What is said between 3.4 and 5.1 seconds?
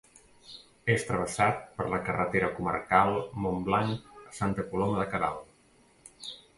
Montblanc a Santa Coloma